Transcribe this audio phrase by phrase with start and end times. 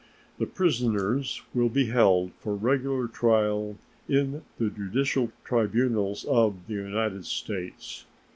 [0.39, 3.77] The prisoners will be held for regular trial
[4.09, 8.05] in the judicial tribunals of the United States.